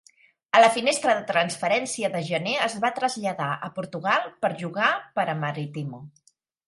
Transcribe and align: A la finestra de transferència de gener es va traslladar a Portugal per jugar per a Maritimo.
A 0.59 0.59
la 0.61 0.69
finestra 0.75 1.11
de 1.17 1.25
transferència 1.31 2.09
de 2.15 2.21
gener 2.29 2.55
es 2.69 2.77
va 2.85 2.91
traslladar 3.01 3.51
a 3.67 3.69
Portugal 3.79 4.27
per 4.47 4.51
jugar 4.63 4.89
per 5.21 5.27
a 5.35 5.37
Maritimo. 5.45 6.01